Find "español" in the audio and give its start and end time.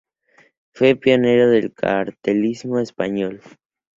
2.79-3.39